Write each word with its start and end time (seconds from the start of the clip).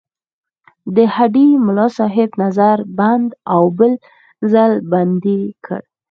د 0.95 0.97
هډې 1.15 1.47
ملاصاحب 1.65 2.29
نظر 2.43 2.77
بند 2.99 3.29
او 3.53 3.63
بل 3.77 3.91
ځل 4.51 4.71
بندي 4.91 5.41
کړ. 5.65 5.81